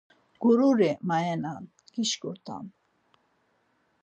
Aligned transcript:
Gururi 0.41 0.89
maenan 1.07 1.63
gişǩurt̆an. 1.93 2.65